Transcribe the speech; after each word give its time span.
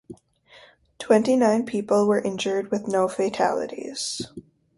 Twenty-nine 0.97 1.63
people 1.67 2.07
were 2.07 2.21
injured 2.21 2.71
with 2.71 2.87
no 2.87 3.07
fatalities. 3.07 4.23